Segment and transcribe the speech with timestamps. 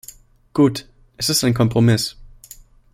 [0.55, 2.17] Gut, es ist ein Kompromiss.